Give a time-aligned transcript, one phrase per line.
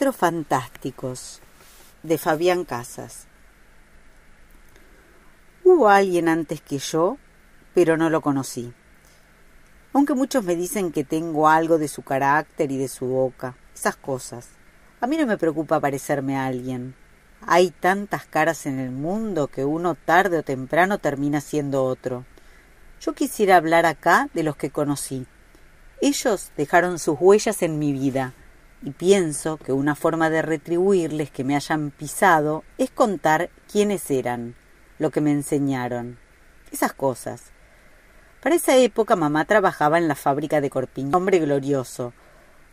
[0.00, 1.40] Fantásticos
[2.02, 3.26] de Fabián Casas.
[5.62, 7.18] Hubo alguien antes que yo,
[7.74, 8.72] pero no lo conocí.
[9.92, 13.94] Aunque muchos me dicen que tengo algo de su carácter y de su boca, esas
[13.94, 14.48] cosas.
[15.02, 16.94] A mí no me preocupa parecerme a alguien.
[17.46, 22.24] Hay tantas caras en el mundo que uno tarde o temprano termina siendo otro.
[23.02, 25.26] Yo quisiera hablar acá de los que conocí.
[26.00, 28.32] Ellos dejaron sus huellas en mi vida,
[28.82, 34.54] y pienso que una forma de retribuirles que me hayan pisado es contar quiénes eran,
[34.98, 36.18] lo que me enseñaron,
[36.72, 37.50] esas cosas.
[38.42, 42.14] Para esa época mamá trabajaba en la fábrica de Corpiñón, hombre glorioso.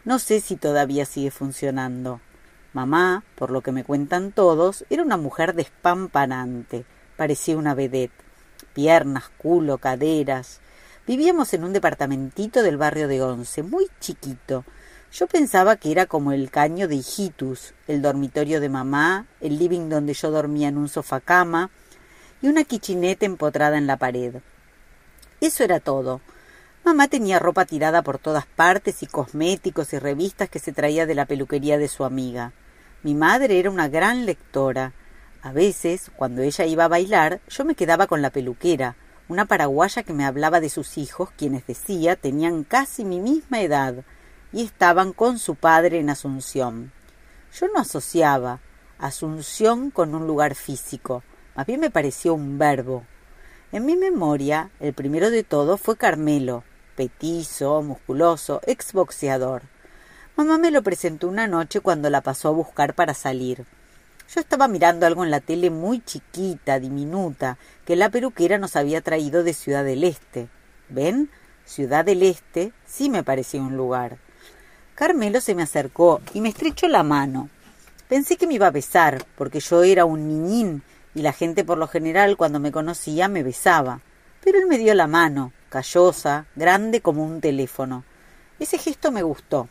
[0.06, 2.22] No sé si todavía sigue funcionando.
[2.72, 6.86] Mamá, por lo que me cuentan todos, era una mujer despampanante,
[7.18, 8.14] parecía una vedette.
[8.74, 10.62] Piernas, culo, caderas.
[11.06, 14.64] Vivíamos en un departamentito del barrio de Once, muy chiquito,
[15.12, 19.90] yo pensaba que era como el caño de Hijitus, el dormitorio de mamá, el living
[19.90, 21.70] donde yo dormía en un sofá cama
[22.42, 24.36] y una kichineta empotrada en la pared.
[25.40, 26.22] Eso era todo.
[26.84, 31.16] Mamá tenía ropa tirada por todas partes y cosméticos y revistas que se traía de
[31.16, 32.54] la peluquería de su amiga.
[33.04, 34.94] Mi madre era una gran lectora.
[35.42, 38.96] A veces, cuando ella iba a bailar, yo me quedaba con la peluquera,
[39.30, 44.04] una paraguaya que me hablaba de sus hijos, quienes decía tenían casi mi misma edad
[44.52, 46.92] y estaban con su padre en Asunción.
[47.54, 48.60] Yo no asociaba
[49.00, 51.24] Asunción con un lugar físico,
[51.56, 53.04] más bien me pareció un verbo.
[53.72, 56.64] En mi memoria, el primero de todo fue Carmelo,
[56.96, 59.64] petizo, musculoso, exboxeador.
[60.36, 63.66] Mamá me lo presentó una noche cuando la pasó a buscar para salir.
[64.34, 69.02] Yo estaba mirando algo en la tele muy chiquita, diminuta, que la peluquera nos había
[69.02, 70.50] traído de Ciudad del Este.
[70.90, 71.30] ¿Ven?
[71.66, 74.18] Ciudad del Este sí me parecía un lugar.
[74.98, 77.52] Carmelo se me acercó y me estrechó la mano.
[78.10, 80.82] Pensé que me iba a besar, porque yo era un niñín
[81.14, 84.02] y la gente por lo general cuando me conocía me besaba.
[84.44, 88.06] Pero él me dio la mano, callosa, grande como un teléfono.
[88.58, 89.70] Ese gesto me gustó.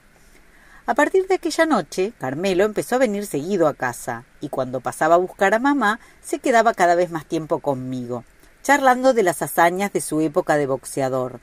[0.87, 5.17] A partir de aquella noche, Carmelo empezó a venir seguido a casa, y cuando pasaba
[5.17, 8.23] a buscar a mamá, se quedaba cada vez más tiempo conmigo,
[8.63, 11.41] charlando de las hazañas de su época de boxeador.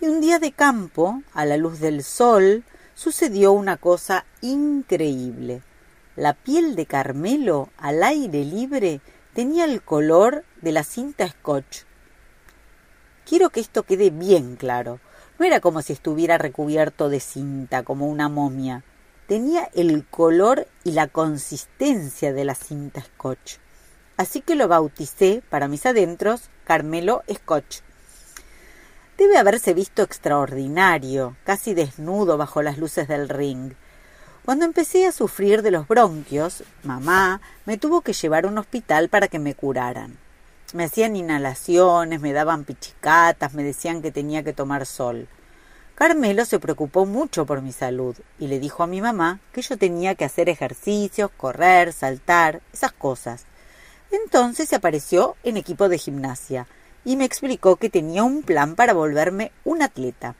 [0.00, 2.62] Y un día de campo, a la luz del sol,
[2.94, 5.62] sucedió una cosa increíble.
[6.16, 9.00] La piel de Carmelo al aire libre
[9.34, 11.82] tenía el color de la cinta scotch.
[13.26, 15.00] Quiero que esto quede bien claro.
[15.38, 18.84] No era como si estuviera recubierto de cinta, como una momia.
[19.26, 23.56] Tenía el color y la consistencia de la cinta scotch.
[24.16, 27.83] Así que lo bauticé para mis adentros Carmelo Scotch.
[29.16, 33.74] Debe haberse visto extraordinario, casi desnudo bajo las luces del ring.
[34.44, 39.08] Cuando empecé a sufrir de los bronquios, mamá me tuvo que llevar a un hospital
[39.08, 40.18] para que me curaran.
[40.72, 45.28] Me hacían inhalaciones, me daban pichicatas, me decían que tenía que tomar sol.
[45.94, 49.78] Carmelo se preocupó mucho por mi salud y le dijo a mi mamá que yo
[49.78, 53.44] tenía que hacer ejercicios, correr, saltar, esas cosas.
[54.10, 56.66] Entonces se apareció en equipo de gimnasia
[57.04, 60.34] y me explicó que tenía un plan para volverme un atleta.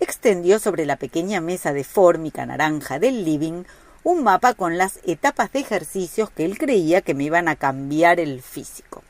[0.00, 3.64] Extendió sobre la pequeña mesa de fórmica naranja del living
[4.02, 8.20] un mapa con las etapas de ejercicios que él creía que me iban a cambiar
[8.20, 9.02] el físico.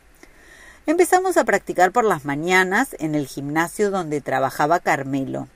[0.86, 5.48] Empezamos a practicar por las mañanas en el gimnasio donde trabajaba Carmelo.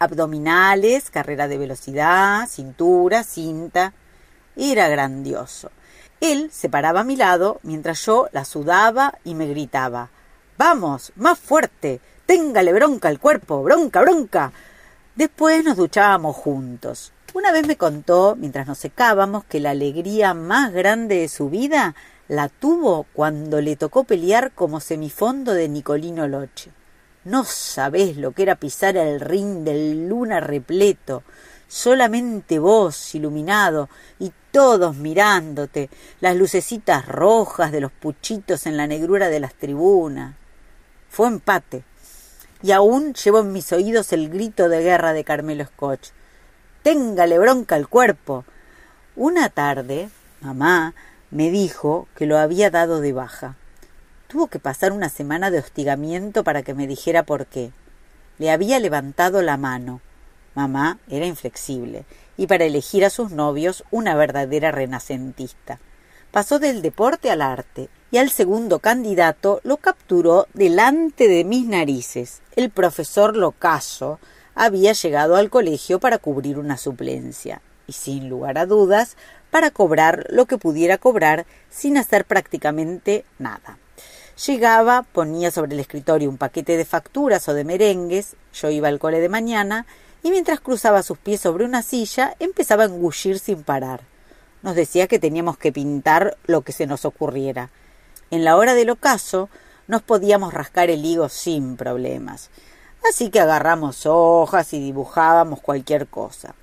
[0.00, 3.92] Abdominales, carrera de velocidad, cintura, cinta.
[4.56, 5.70] Era grandioso.
[6.20, 10.10] Él se paraba a mi lado mientras yo la sudaba y me gritaba
[10.58, 12.00] Vamos, más fuerte.
[12.26, 14.52] Téngale bronca al cuerpo, bronca, bronca.
[15.14, 17.12] Después nos duchábamos juntos.
[17.32, 21.94] Una vez me contó, mientras nos secábamos, que la alegría más grande de su vida
[22.26, 26.72] la tuvo cuando le tocó pelear como semifondo de Nicolino Loche.
[27.22, 31.22] No sabés lo que era pisar el ring del luna repleto,
[31.68, 33.88] solamente vos iluminado
[34.18, 35.88] y todos mirándote,
[36.18, 40.34] las lucecitas rojas de los puchitos en la negrura de las tribunas.
[41.08, 41.84] Fue empate.
[42.62, 46.10] Y aún llevo en mis oídos el grito de guerra de Carmelo Scotch.
[46.82, 48.44] Téngale bronca al cuerpo.
[49.16, 50.10] Una tarde,
[50.40, 50.94] mamá
[51.30, 53.56] me dijo que lo había dado de baja.
[54.28, 57.72] Tuvo que pasar una semana de hostigamiento para que me dijera por qué.
[58.38, 60.00] Le había levantado la mano.
[60.54, 62.04] Mamá era inflexible
[62.36, 65.78] y para elegir a sus novios una verdadera renacentista.
[66.30, 72.42] Pasó del deporte al arte y al segundo candidato lo capturó delante de mis narices.
[72.54, 74.18] El profesor Locaso
[74.54, 77.62] había llegado al colegio para cubrir una suplencia.
[77.86, 79.16] y sin lugar a dudas,
[79.50, 83.78] para cobrar lo que pudiera cobrar sin hacer prácticamente nada.
[84.46, 88.98] Llegaba, ponía sobre el escritorio un paquete de facturas o de merengues, yo iba al
[88.98, 89.86] cole de mañana,
[90.22, 94.02] y mientras cruzaba sus pies sobre una silla empezaba a engullir sin parar.
[94.62, 97.70] Nos decía que teníamos que pintar lo que se nos ocurriera.
[98.30, 99.48] En la hora del ocaso
[99.86, 102.50] nos podíamos rascar el higo sin problemas.
[103.08, 106.54] Así que agarramos hojas y dibujábamos cualquier cosa.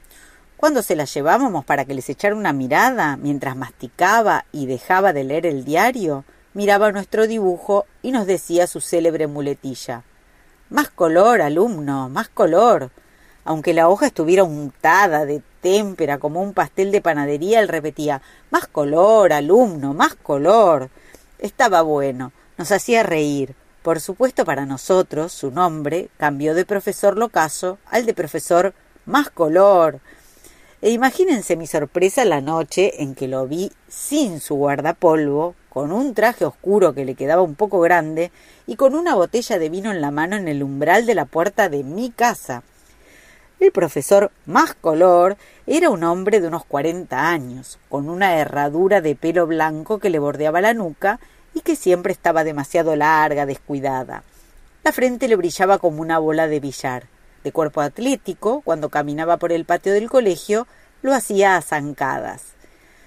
[0.58, 5.24] Cuando se las llevábamos para que les echara una mirada, mientras masticaba y dejaba de
[5.24, 10.04] leer el diario, miraba nuestro dibujo y nos decía su célebre muletilla.
[10.70, 12.90] Más color, alumno, más color.
[13.44, 18.22] Aunque la hoja estuviera untada de témpera como un pastel de panadería, él repetía
[18.52, 20.92] Más color, alumno, más color.
[21.40, 23.56] Estaba bueno, nos hacía reír.
[23.82, 28.76] Por supuesto, para nosotros, su nombre cambió de profesor Locaso al de profesor
[29.08, 30.02] Más color.
[30.84, 36.14] E imagínense mi sorpresa la noche en que lo vi sin su guardapolvo, con un
[36.14, 38.32] traje oscuro que le quedaba un poco grande
[38.68, 41.70] y con una botella de vino en la mano en el umbral de la puerta
[41.70, 42.62] de mi casa.
[43.60, 49.16] El profesor más color era un hombre de unos cuarenta años, con una herradura de
[49.16, 51.19] pelo blanco que le bordeaba la nuca
[51.54, 54.24] y que siempre estaba demasiado larga, descuidada.
[54.84, 57.07] La frente le brillaba como una bola de billar.
[57.44, 60.68] De cuerpo atlético, cuando caminaba por el patio del colegio,
[61.01, 62.56] lo hacía a zancadas.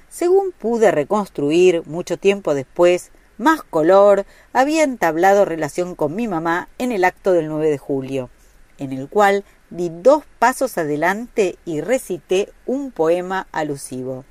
[0.09, 6.91] Según pude reconstruir mucho tiempo después, más color había entablado relación con mi mamá en
[6.91, 8.31] el acto del 9 de julio,
[8.79, 14.25] en el cual di dos pasos adelante y recité un poema alusivo.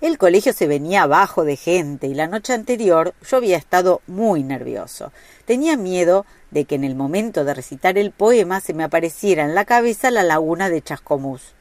[0.00, 4.42] El colegio se venía abajo de gente y la noche anterior yo había estado muy
[4.42, 5.10] nervioso.
[5.46, 9.54] Tenía miedo de que en el momento de recitar el poema se me apareciera en
[9.54, 11.54] la cabeza la laguna de Chascomús.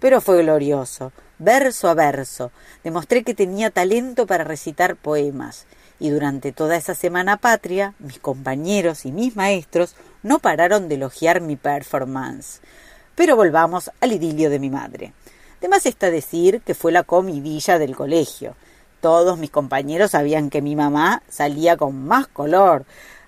[0.00, 2.50] Pero fue glorioso, verso a verso.
[2.82, 5.66] Demostré que tenía talento para recitar poemas
[6.00, 11.40] y durante toda esa semana patria mis compañeros y mis maestros no pararon de elogiar
[11.40, 12.60] mi performance.
[13.14, 15.12] Pero volvamos al idilio de mi madre.
[15.58, 18.56] Además está decir que fue la comidilla del colegio.
[19.00, 22.84] Todos mis compañeros sabían que mi mamá salía con más color.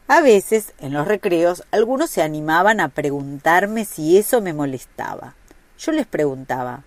[0.09, 5.35] A veces, en los recreos, algunos se animaban a preguntarme si eso me molestaba.
[5.79, 6.83] Yo les preguntaba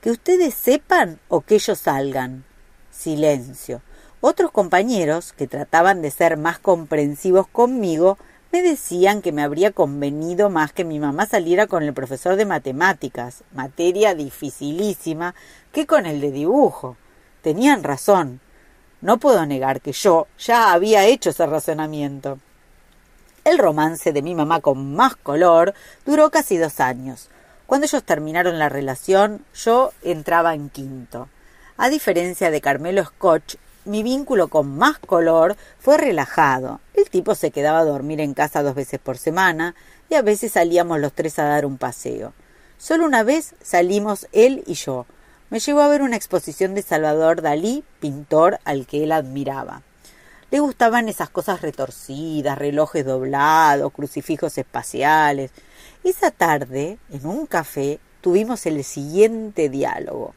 [0.00, 2.44] ¿Que ustedes sepan o que ellos salgan?
[2.92, 3.82] Silencio.
[4.20, 8.16] Otros compañeros, que trataban de ser más comprensivos conmigo,
[8.50, 12.46] me decían que me habría convenido más que mi mamá saliera con el profesor de
[12.46, 15.34] matemáticas, materia dificilísima,
[15.72, 16.96] que con el de dibujo.
[17.42, 18.40] Tenían razón.
[19.00, 22.38] No puedo negar que yo ya había hecho ese razonamiento.
[23.44, 25.74] El romance de mi mamá con más color
[26.06, 27.28] duró casi dos años.
[27.66, 31.28] Cuando ellos terminaron la relación, yo entraba en quinto.
[31.76, 33.56] A diferencia de Carmelo Scotch,
[33.88, 36.80] mi vínculo con más color fue relajado.
[36.94, 39.74] El tipo se quedaba a dormir en casa dos veces por semana
[40.10, 42.32] y a veces salíamos los tres a dar un paseo.
[42.76, 45.06] Solo una vez salimos él y yo.
[45.50, 49.82] Me llevó a ver una exposición de Salvador Dalí, pintor al que él admiraba.
[50.50, 55.50] Le gustaban esas cosas retorcidas, relojes doblados, crucifijos espaciales.
[56.04, 60.34] Esa tarde, en un café, tuvimos el siguiente diálogo.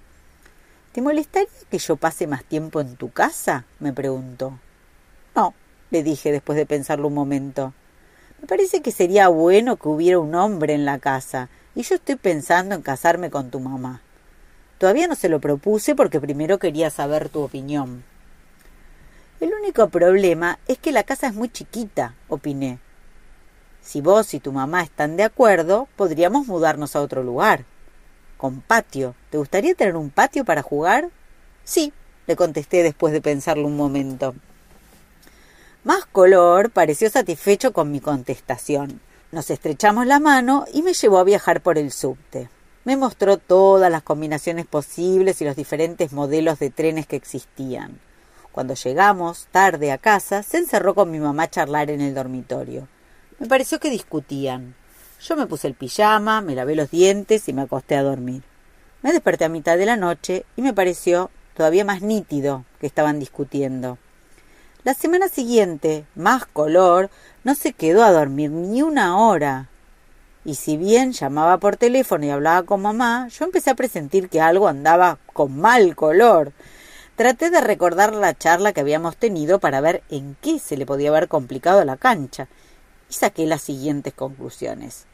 [0.92, 3.64] ¿Te molestaría que yo pase más tiempo en tu casa?
[3.80, 4.60] me preguntó.
[5.34, 5.54] No,
[5.90, 7.74] le dije después de pensarlo un momento.
[8.42, 12.16] Me parece que sería bueno que hubiera un hombre en la casa, y yo estoy
[12.16, 14.02] pensando en casarme con tu mamá.
[14.80, 18.04] Todavía no se lo propuse porque primero quería saber tu opinión.
[19.40, 22.80] El único problema es que la casa es muy chiquita, opiné.
[23.82, 27.64] Si vos y tu mamá están de acuerdo, podríamos mudarnos a otro lugar
[28.42, 29.14] con patio.
[29.30, 31.12] ¿Te gustaría tener un patio para jugar?
[31.64, 31.94] Sí,
[32.26, 34.34] le contesté después de pensarlo un momento.
[35.84, 39.00] Más color pareció satisfecho con mi contestación.
[39.32, 42.50] Nos estrechamos la mano y me llevó a viajar por el subte.
[42.84, 48.00] Me mostró todas las combinaciones posibles y los diferentes modelos de trenes que existían.
[48.52, 52.88] Cuando llegamos, tarde, a casa, se encerró con mi mamá a charlar en el dormitorio.
[53.38, 54.74] Me pareció que discutían.
[55.24, 58.42] Yo me puse el pijama, me lavé los dientes y me acosté a dormir.
[59.04, 63.20] Me desperté a mitad de la noche y me pareció todavía más nítido que estaban
[63.20, 64.00] discutiendo.
[64.84, 67.12] La semana siguiente, más color,
[67.44, 69.70] no se quedó a dormir ni una hora.
[70.44, 74.42] Y si bien llamaba por teléfono y hablaba con mamá, yo empecé a presentir que
[74.42, 76.52] algo andaba con mal color.
[77.16, 81.10] Traté de recordar la charla que habíamos tenido para ver en qué se le podía
[81.10, 82.48] haber complicado la cancha
[83.08, 85.11] y saqué las siguientes conclusiones.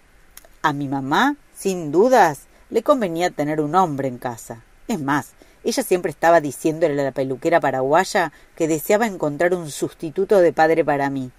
[0.67, 4.65] A mi mamá, sin dudas, le convenía tener un hombre en casa.
[4.89, 5.31] Es más,
[5.63, 10.83] ella siempre estaba diciéndole a la peluquera paraguaya que deseaba encontrar un sustituto de padre
[10.83, 11.31] para mí,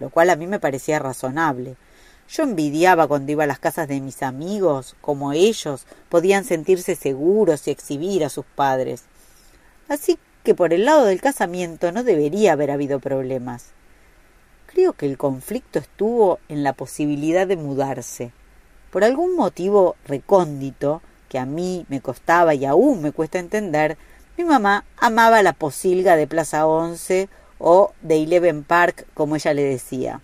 [0.00, 1.76] lo cual a mí me parecía razonable.
[2.28, 7.68] Yo envidiaba cuando iba a las casas de mis amigos, como ellos podían sentirse seguros
[7.68, 9.04] y exhibir a sus padres.
[9.88, 13.66] Así que por el lado del casamiento no debería haber habido problemas.
[14.66, 18.32] Creo que el conflicto estuvo en la posibilidad de mudarse.
[18.92, 23.96] Por algún motivo recóndito, que a mí me costaba y aún me cuesta entender,
[24.36, 29.64] mi mamá amaba la posilga de Plaza Once o de Eleven Park, como ella le
[29.64, 30.20] decía.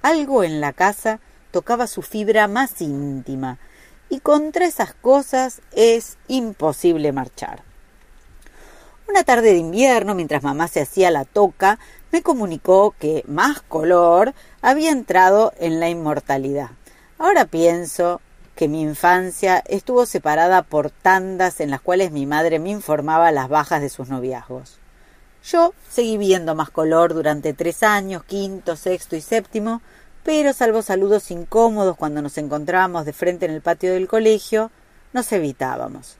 [0.00, 1.18] Algo en la casa
[1.50, 3.58] tocaba su fibra más íntima,
[4.08, 7.64] y contra esas cosas es imposible marchar.
[9.08, 11.80] Una tarde de invierno, mientras mamá se hacía la toca,
[12.12, 16.70] me comunicó que más color había entrado en la inmortalidad.
[17.24, 18.20] Ahora pienso
[18.54, 23.48] que mi infancia estuvo separada por tandas en las cuales mi madre me informaba las
[23.48, 24.76] bajas de sus noviazgos.
[25.42, 29.80] Yo seguí viendo más color durante tres años, quinto, sexto y séptimo,
[30.22, 34.70] pero salvo saludos incómodos cuando nos encontrábamos de frente en el patio del colegio,
[35.14, 36.18] nos evitábamos.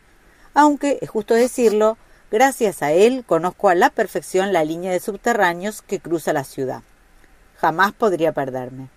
[0.54, 1.98] Aunque, es justo decirlo,
[2.30, 6.80] gracias a él conozco a la perfección la línea de subterráneos que cruza la ciudad.
[7.58, 8.88] Jamás podría perderme.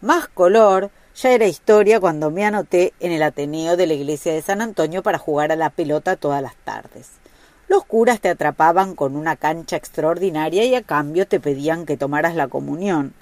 [0.00, 4.42] Más color ya era historia cuando me anoté en el Ateneo de la iglesia de
[4.42, 7.08] San Antonio para jugar a la pelota todas las tardes.
[7.68, 12.34] Los curas te atrapaban con una cancha extraordinaria y a cambio te pedían que tomaras
[12.34, 13.14] la comunión.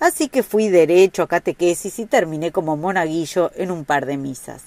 [0.00, 4.62] Así que fui derecho a catequesis y terminé como monaguillo en un par de misas.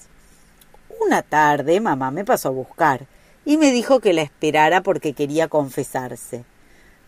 [1.05, 3.07] Una tarde mamá me pasó a buscar
[3.43, 6.43] y me dijo que la esperara porque quería confesarse.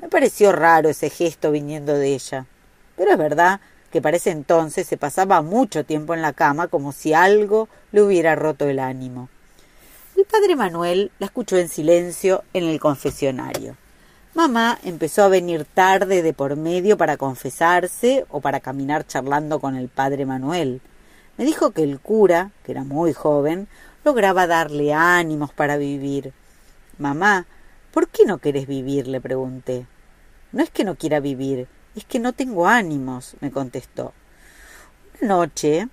[0.01, 2.45] Me pareció raro ese gesto viniendo de ella,
[2.97, 3.61] pero es verdad
[3.93, 8.01] que para ese entonces se pasaba mucho tiempo en la cama como si algo le
[8.01, 9.29] hubiera roto el ánimo.
[10.17, 13.77] El padre Manuel la escuchó en silencio en el confesionario.
[14.33, 19.75] Mamá empezó a venir tarde de por medio para confesarse o para caminar charlando con
[19.75, 20.81] el padre Manuel.
[21.37, 23.67] Me dijo que el cura, que era muy joven,
[24.03, 26.33] lograba darle ánimos para vivir.
[26.97, 27.45] Mamá,
[27.91, 29.05] ¿por qué no querés vivir?
[29.05, 29.85] le pregunté.
[30.51, 34.13] No es que no quiera vivir, es que no tengo ánimos, me contestó.
[35.21, 35.87] Una noche,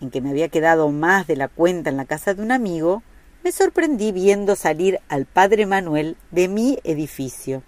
[0.00, 3.02] en que me había quedado más de la cuenta en la casa de un amigo,
[3.42, 7.62] me sorprendí viendo salir al padre Manuel de mi edificio.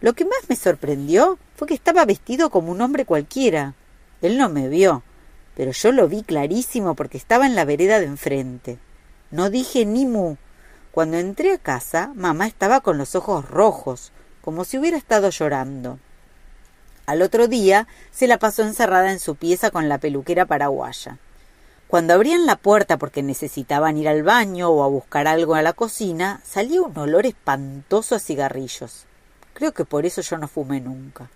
[0.00, 3.74] Lo que más me sorprendió fue que estaba vestido como un hombre cualquiera.
[4.20, 5.02] Él no me vio,
[5.56, 8.78] pero yo lo vi clarísimo porque estaba en la vereda de enfrente.
[9.30, 10.36] No dije ni mu.
[10.92, 15.98] Cuando entré a casa, mamá estaba con los ojos rojos, como si hubiera estado llorando.
[17.06, 21.18] Al otro día se la pasó encerrada en su pieza con la peluquera paraguaya.
[21.88, 25.74] Cuando abrían la puerta porque necesitaban ir al baño o a buscar algo a la
[25.74, 29.04] cocina, salía un olor espantoso a cigarrillos.
[29.52, 31.28] Creo que por eso yo no fumé nunca.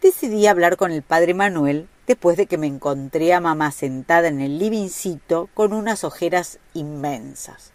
[0.00, 4.40] Decidí hablar con el padre Manuel después de que me encontré a mamá sentada en
[4.40, 7.70] el livincito con unas ojeras inmensas.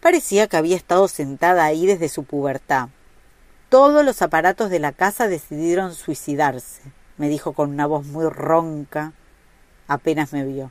[0.00, 2.90] Parecía que había estado sentada ahí desde su pubertad.
[3.68, 6.82] Todos los aparatos de la casa decidieron suicidarse,
[7.16, 9.12] me dijo con una voz muy ronca,
[9.88, 10.70] apenas me vio.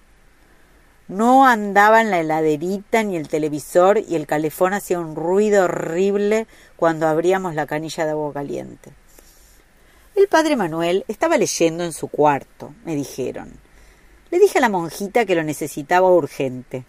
[1.10, 6.48] No andaba en la heladerita ni el televisor y el calefón hacía un ruido horrible
[6.78, 8.92] cuando abríamos la canilla de agua caliente.
[10.16, 13.52] El padre Manuel estaba leyendo en su cuarto, me dijeron.
[14.32, 16.86] Le dije a la monjita que lo necesitaba urgente.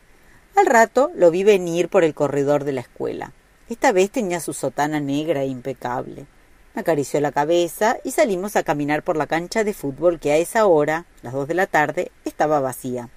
[0.55, 3.33] Al rato lo vi venir por el corredor de la escuela.
[3.69, 6.27] Esta vez tenía su sotana negra e impecable.
[6.75, 10.37] Me acarició la cabeza y salimos a caminar por la cancha de fútbol que a
[10.37, 13.09] esa hora, las dos de la tarde, estaba vacía.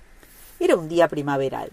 [0.60, 1.72] Era un día primaveral.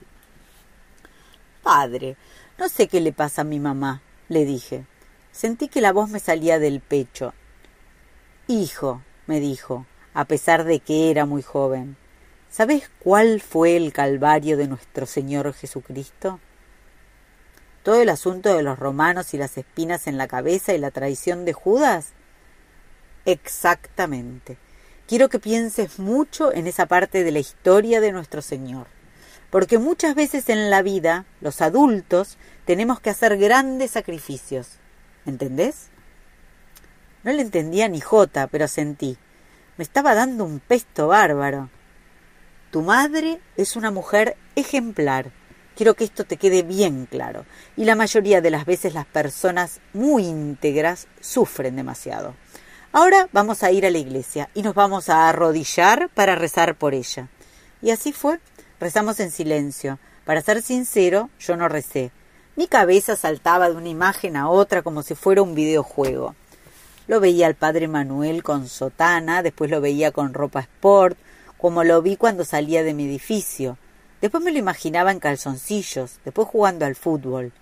[1.62, 2.16] Padre,
[2.58, 4.84] no sé qué le pasa a mi mamá, le dije.
[5.32, 7.32] Sentí que la voz me salía del pecho.
[8.46, 11.96] Hijo, me dijo, a pesar de que era muy joven,
[12.50, 16.40] ¿sabes cuál fue el calvario de nuestro Señor Jesucristo?
[17.86, 21.44] ¿Todo el asunto de los romanos y las espinas en la cabeza y la traición
[21.44, 22.14] de Judas?
[23.24, 24.58] Exactamente.
[25.06, 28.88] Quiero que pienses mucho en esa parte de la historia de nuestro Señor,
[29.50, 34.66] porque muchas veces en la vida, los adultos, tenemos que hacer grandes sacrificios.
[35.24, 35.86] ¿Entendés?
[37.22, 39.16] No le entendía ni jota, pero sentí.
[39.76, 41.70] Me estaba dando un pesto bárbaro.
[42.72, 45.30] Tu madre es una mujer ejemplar.
[45.76, 47.44] Quiero que esto te quede bien claro.
[47.76, 52.34] Y la mayoría de las veces las personas muy íntegras sufren demasiado.
[52.92, 56.94] Ahora vamos a ir a la iglesia y nos vamos a arrodillar para rezar por
[56.94, 57.28] ella.
[57.82, 58.40] Y así fue.
[58.80, 59.98] Rezamos en silencio.
[60.24, 62.10] Para ser sincero, yo no recé.
[62.56, 66.34] Mi cabeza saltaba de una imagen a otra como si fuera un videojuego.
[67.06, 71.18] Lo veía al padre Manuel con sotana, después lo veía con ropa sport,
[71.58, 73.76] como lo vi cuando salía de mi edificio.
[74.20, 77.52] Después me lo imaginaba en calzoncillos, después jugando al fútbol.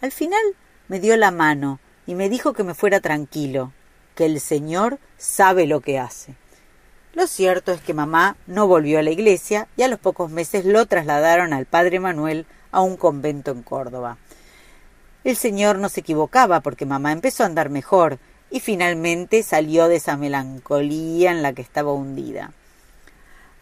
[0.00, 0.42] Al final
[0.88, 3.72] me dio la mano y me dijo que me fuera tranquilo,
[4.14, 6.34] que el Señor sabe lo que hace.
[7.14, 10.64] Lo cierto es que mamá no volvió a la iglesia y a los pocos meses
[10.64, 14.18] lo trasladaron al padre Manuel a un convento en Córdoba.
[15.22, 18.18] El señor no se equivocaba porque mamá empezó a andar mejor
[18.50, 22.52] y finalmente salió de esa melancolía en la que estaba hundida.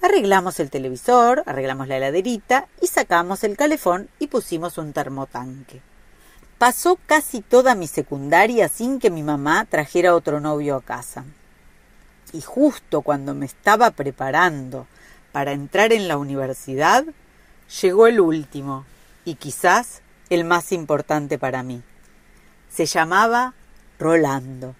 [0.02, 5.80] Arreglamos el televisor, arreglamos la heladerita y sacamos el calefón y pusimos un termotanque.
[6.58, 11.24] Pasó casi toda mi secundaria sin que mi mamá trajera otro novio a casa.
[12.32, 14.88] Y justo cuando me estaba preparando
[15.30, 17.04] para entrar en la universidad,
[17.80, 18.84] llegó el último
[19.24, 21.80] y quizás el más importante para mí.
[22.68, 23.54] Se llamaba
[24.00, 24.74] Rolando.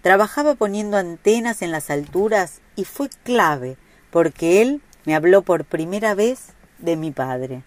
[0.00, 3.76] Trabajaba poniendo antenas en las alturas y fue clave
[4.12, 7.62] porque él me habló por primera vez de mi padre,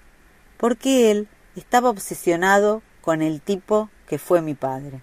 [0.58, 5.02] porque él estaba obsesionado con el tipo que fue mi padre.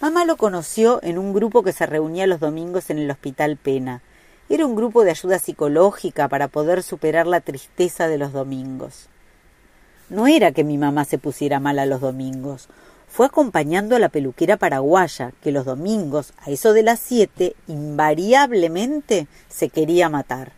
[0.00, 4.02] Mamá lo conoció en un grupo que se reunía los domingos en el Hospital Pena.
[4.48, 9.08] Era un grupo de ayuda psicológica para poder superar la tristeza de los domingos.
[10.10, 12.68] No era que mi mamá se pusiera mal a los domingos,
[13.08, 19.26] fue acompañando a la peluquera paraguaya, que los domingos, a eso de las siete, invariablemente
[19.48, 20.52] se quería matar.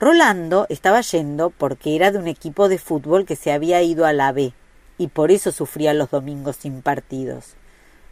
[0.00, 4.12] Rolando estaba yendo porque era de un equipo de fútbol que se había ido a
[4.12, 4.52] la B,
[4.98, 7.54] y por eso sufría los domingos sin partidos.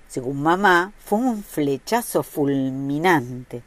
[0.08, 3.62] Según mamá, fue un flechazo fulminante.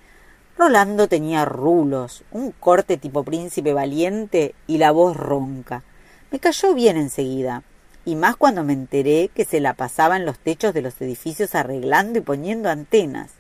[0.57, 5.83] Rolando tenía rulos, un corte tipo príncipe valiente y la voz ronca.
[6.31, 7.63] Me cayó bien enseguida,
[8.05, 11.55] y más cuando me enteré que se la pasaba en los techos de los edificios
[11.55, 13.31] arreglando y poniendo antenas.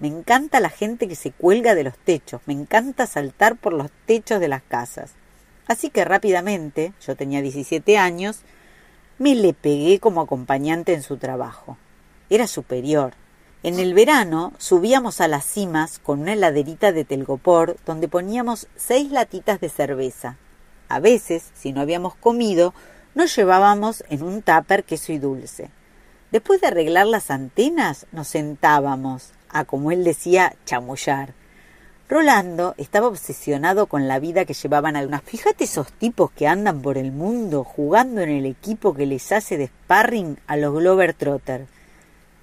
[0.00, 3.90] Me encanta la gente que se cuelga de los techos, me encanta saltar por los
[4.06, 5.12] techos de las casas.
[5.66, 8.40] Así que rápidamente, yo tenía 17 años,
[9.18, 11.76] me le pegué como acompañante en su trabajo.
[12.28, 13.12] Era superior.
[13.62, 19.12] En el verano subíamos a las cimas con una heladerita de telgopor donde poníamos seis
[19.12, 20.38] latitas de cerveza.
[20.88, 22.72] A veces, si no habíamos comido,
[23.14, 25.70] nos llevábamos en un tupper queso y dulce.
[26.30, 31.34] Después de arreglar las antenas, nos sentábamos a, como él decía, chamullar.
[32.08, 35.22] Rolando estaba obsesionado con la vida que llevaban algunas.
[35.22, 39.56] Fíjate esos tipos que andan por el mundo jugando en el equipo que les hace
[39.56, 41.66] de sparring a los Glover Trotter.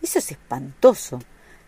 [0.02, 1.20] Eso es espantoso.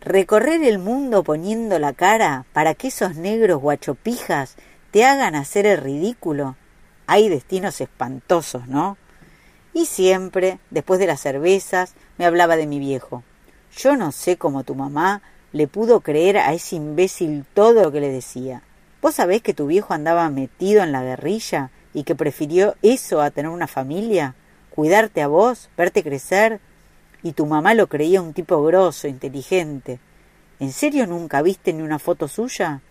[0.02, 4.56] Recorrer el mundo poniendo la cara para que esos negros guachopijas
[4.92, 6.56] te hagan hacer el ridículo.
[7.12, 8.96] Hay destinos espantosos, ¿no?
[9.74, 13.24] Y siempre, después de las cervezas, me hablaba de mi viejo.
[13.76, 18.00] Yo no sé cómo tu mamá le pudo creer a ese imbécil todo lo que
[18.00, 18.62] le decía.
[19.02, 23.32] ¿Vos sabés que tu viejo andaba metido en la guerrilla y que prefirió eso a
[23.32, 24.36] tener una familia?
[24.70, 26.60] Cuidarte a vos, verte crecer.
[27.24, 30.00] Y tu mamá lo creía un tipo grosso, inteligente.
[30.60, 32.82] ¿En serio nunca viste ni una foto suya?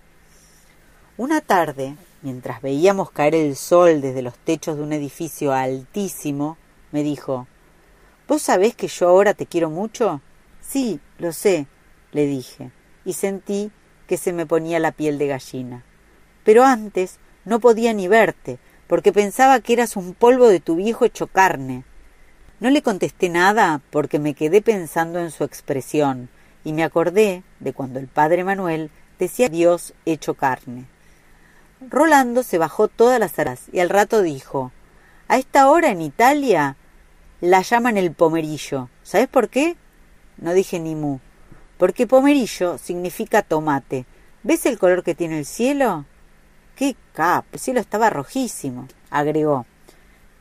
[1.19, 6.57] Una tarde, mientras veíamos caer el sol desde los techos de un edificio altísimo,
[6.93, 7.49] me dijo
[8.29, 10.21] ¿Vos sabés que yo ahora te quiero mucho?
[10.61, 11.67] Sí, lo sé,
[12.13, 12.71] le dije,
[13.05, 13.73] y sentí
[14.07, 15.83] que se me ponía la piel de gallina.
[16.45, 21.05] Pero antes no podía ni verte, porque pensaba que eras un polvo de tu viejo
[21.05, 21.83] hecho carne.
[22.61, 26.29] No le contesté nada porque me quedé pensando en su expresión,
[26.63, 30.87] y me acordé de cuando el padre Manuel decía Dios hecho carne.
[31.81, 34.73] Rolando se bajó todas las horas y al rato dijo
[35.29, 36.77] A esta hora en Italia
[37.41, 38.89] la llaman el pomerillo.
[39.05, 39.77] ¿Sabes por qué?
[40.39, 41.21] No dije ni mu.
[41.77, 44.07] Porque pomerillo significa tomate.
[44.43, 46.05] ¿Ves el color que tiene el cielo?
[46.75, 47.45] ¡Qué cap!
[47.53, 49.65] El cielo estaba rojísimo, agregó.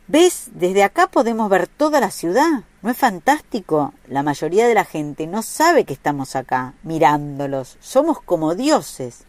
[0.08, 0.50] ¿Ves?
[0.54, 2.64] Desde acá podemos ver toda la ciudad.
[2.82, 3.94] ¿No es fantástico?
[4.08, 7.78] La mayoría de la gente no sabe que estamos acá, mirándolos.
[7.80, 9.27] Somos como dioses.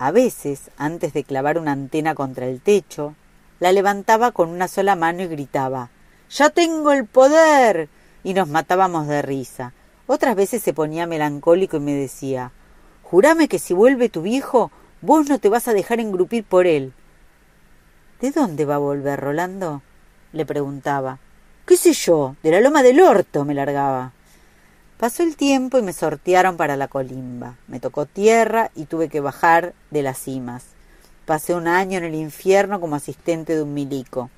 [0.00, 3.14] A veces, antes de clavar una antena contra el techo,
[3.58, 5.90] la levantaba con una sola mano y gritaba
[6.30, 7.90] Ya tengo el poder.
[8.24, 9.74] y nos matábamos de risa.
[10.06, 12.50] Otras veces se ponía melancólico y me decía
[13.02, 14.70] Jurame que si vuelve tu viejo,
[15.02, 16.94] vos no te vas a dejar engrupir por él.
[18.22, 19.82] ¿De dónde va a volver, Rolando?
[20.32, 21.18] le preguntaba.
[21.66, 22.36] ¿Qué sé yo?
[22.42, 24.12] De la loma del orto me largaba.
[25.00, 27.56] Pasó el tiempo y me sortearon para la colimba.
[27.68, 30.62] Me tocó tierra y tuve que bajar de las cimas.
[31.24, 34.28] Pasé un año en el infierno como asistente de un milico.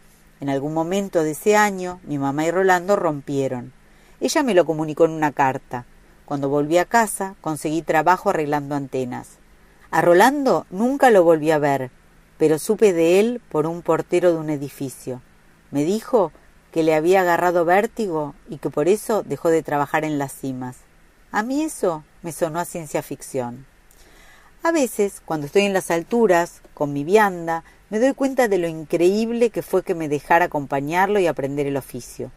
[0.40, 3.72] En algún momento de ese año, mi mamá y Rolando rompieron.
[4.20, 5.84] Ella me lo comunicó en una carta.
[6.26, 9.38] Cuando volví a casa, conseguí trabajo arreglando antenas.
[9.90, 11.90] A Rolando nunca lo volví a ver,
[12.38, 15.22] pero supe de él por un portero de un edificio.
[15.72, 16.30] Me dijo
[16.72, 20.78] que le había agarrado vértigo y que por eso dejó de trabajar en las cimas.
[21.30, 23.66] A mí eso me sonó a ciencia ficción.
[24.62, 28.68] A veces, cuando estoy en las alturas, con mi vianda, me doy cuenta de lo
[28.68, 32.30] increíble que fue que me dejara acompañarlo y aprender el oficio,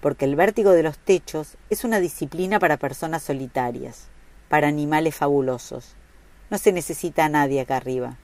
[0.00, 4.06] porque el vértigo de los techos es una disciplina para personas solitarias,
[4.48, 5.94] para animales fabulosos.
[6.48, 8.16] No se necesita a nadie acá arriba.